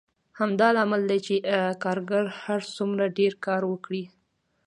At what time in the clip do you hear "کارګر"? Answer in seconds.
1.83-2.23